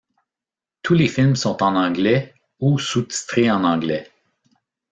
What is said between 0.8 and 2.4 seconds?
Tous les films sont en anglais